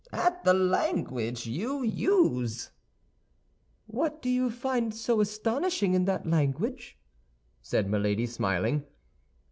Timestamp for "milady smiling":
7.87-8.83